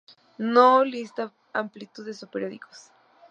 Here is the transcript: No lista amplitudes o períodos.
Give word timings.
No 0.55 0.83
lista 0.83 1.31
amplitudes 1.53 2.23
o 2.25 2.31
períodos. 2.33 2.89